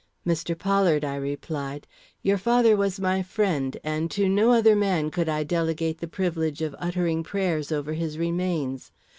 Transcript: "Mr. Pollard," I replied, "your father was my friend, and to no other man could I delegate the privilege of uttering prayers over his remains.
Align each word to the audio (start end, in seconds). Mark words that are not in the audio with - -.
"Mr. 0.25 0.57
Pollard," 0.57 1.05
I 1.05 1.13
replied, 1.15 1.85
"your 2.23 2.39
father 2.39 2.75
was 2.75 2.99
my 2.99 3.21
friend, 3.21 3.77
and 3.83 4.09
to 4.09 4.27
no 4.27 4.49
other 4.49 4.75
man 4.75 5.11
could 5.11 5.29
I 5.29 5.43
delegate 5.43 5.99
the 5.99 6.07
privilege 6.07 6.63
of 6.63 6.75
uttering 6.79 7.21
prayers 7.21 7.71
over 7.71 7.93
his 7.93 8.17
remains. 8.17 8.91